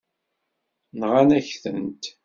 [0.99, 2.03] Nɣan-ak-tent.